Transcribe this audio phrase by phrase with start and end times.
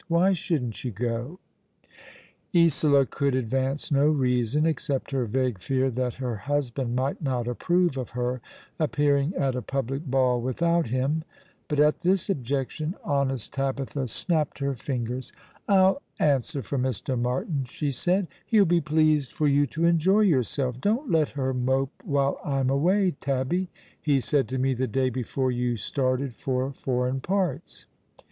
[0.07, 1.37] Why shouldn't you go?"
[2.55, 7.97] Isola could advance no reason, except her vague fear that her husband might not approve
[7.99, 8.41] of her
[8.79, 11.23] appearing at a public ball without him;
[11.67, 15.31] but at this objection honest Tabitha snapped her fingers.
[15.31, 17.19] ^' Dreaming^ she knew it was a DreaniT 53" I'll answer for Mr.
[17.21, 20.81] Martin," she said." He'll be pleased for you to enjoy yourself.
[20.81, 23.69] 'Don't let her mope while I'm away, Tabby,'
[24.01, 27.85] he said to me the day before you started for foreign parts.